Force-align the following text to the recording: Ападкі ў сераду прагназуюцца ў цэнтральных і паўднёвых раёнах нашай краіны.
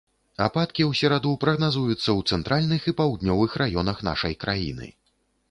Ападкі 0.43 0.83
ў 0.85 0.91
сераду 0.99 1.33
прагназуюцца 1.43 1.95
ў 1.97 2.19
цэнтральных 2.35 2.89
і 2.93 2.95
паўднёвых 3.03 3.51
раёнах 3.65 4.03
нашай 4.11 4.33
краіны. 4.47 4.93